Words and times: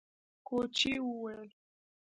کوچي 0.47 0.93
وويل: 1.05 1.49